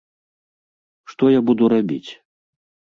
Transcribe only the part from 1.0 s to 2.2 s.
Што я буду рабіць?